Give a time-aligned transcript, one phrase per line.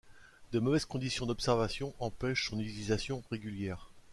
[0.51, 3.91] De mauvaises conditions d'observation empêchent son utilisation régulière.